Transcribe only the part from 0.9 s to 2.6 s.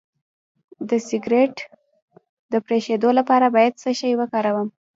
سګرټ د